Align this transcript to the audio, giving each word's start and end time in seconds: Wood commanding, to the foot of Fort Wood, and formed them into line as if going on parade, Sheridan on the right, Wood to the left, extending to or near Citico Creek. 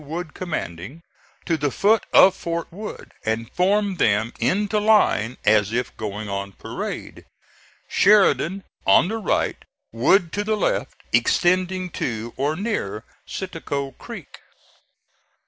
Wood 0.03 0.33
commanding, 0.33 1.03
to 1.45 1.57
the 1.57 1.69
foot 1.69 2.07
of 2.11 2.35
Fort 2.35 2.71
Wood, 2.73 3.11
and 3.23 3.51
formed 3.51 3.99
them 3.99 4.33
into 4.39 4.79
line 4.79 5.37
as 5.45 5.71
if 5.71 5.95
going 5.95 6.27
on 6.27 6.53
parade, 6.53 7.23
Sheridan 7.87 8.63
on 8.87 9.09
the 9.09 9.17
right, 9.19 9.57
Wood 9.91 10.33
to 10.33 10.43
the 10.43 10.57
left, 10.57 10.95
extending 11.13 11.91
to 11.91 12.33
or 12.35 12.55
near 12.55 13.03
Citico 13.27 13.95
Creek. 13.99 14.39